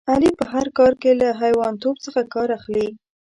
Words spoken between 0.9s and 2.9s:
کې له حیوانتوب څخه کار اخلي.